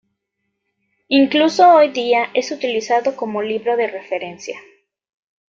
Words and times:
Incluso 1.09 1.75
hoy 1.75 1.89
día 1.91 2.29
es 2.33 2.49
utilizado 2.49 3.15
como 3.15 3.43
libro 3.43 3.77
de 3.77 3.85
referencia. 3.85 4.59